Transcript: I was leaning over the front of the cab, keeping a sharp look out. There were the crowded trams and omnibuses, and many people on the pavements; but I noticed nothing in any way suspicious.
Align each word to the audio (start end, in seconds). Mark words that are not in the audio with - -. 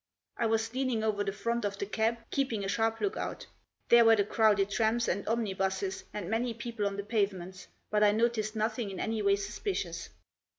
I 0.35 0.47
was 0.47 0.73
leaning 0.73 1.03
over 1.03 1.23
the 1.23 1.31
front 1.31 1.63
of 1.63 1.77
the 1.77 1.85
cab, 1.85 2.17
keeping 2.31 2.65
a 2.65 2.67
sharp 2.67 3.01
look 3.01 3.15
out. 3.17 3.45
There 3.89 4.03
were 4.03 4.15
the 4.15 4.23
crowded 4.23 4.71
trams 4.71 5.07
and 5.07 5.27
omnibuses, 5.27 6.05
and 6.11 6.27
many 6.27 6.55
people 6.55 6.87
on 6.87 6.97
the 6.97 7.03
pavements; 7.03 7.67
but 7.91 8.03
I 8.03 8.11
noticed 8.11 8.55
nothing 8.55 8.89
in 8.89 8.99
any 8.99 9.21
way 9.21 9.35
suspicious. 9.35 10.09